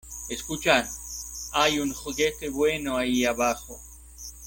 Escuchad. 0.29 0.87
Hay 1.51 1.77
un 1.77 1.93
juguete 1.93 2.49
bueno 2.49 2.97
ahí 2.97 3.23
abajo. 3.23 3.79